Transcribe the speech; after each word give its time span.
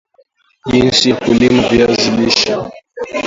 jinsi 0.71 1.05
ya 1.09 1.15
kulima 1.15 1.69
viazi 1.69 2.11
lisha 2.11 2.71